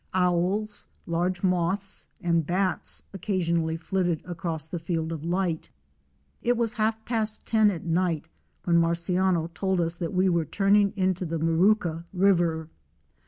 Owls, 0.15 0.87
large 1.05 1.43
moths 1.43 2.07
and 2.23 2.43
bats 2.43 3.03
occasionally 3.13 3.77
flitted 3.77 4.23
across 4.25 4.65
the 4.67 4.79
field 4.79 5.11
of 5.11 5.23
light. 5.23 5.69
It 6.41 6.57
was 6.57 6.73
half 6.73 7.05
past 7.05 7.45
ten 7.45 7.69
at 7.69 7.83
night 7.85 8.27
when 8.63 8.77
Marciano 8.81 9.53
told 9.53 9.79
us 9.79 9.97
that 9.97 10.11
we 10.11 10.27
were 10.27 10.45
turning 10.45 10.91
into 10.97 11.23
the 11.23 11.37
Morooka 11.37 12.05
River. 12.13 12.67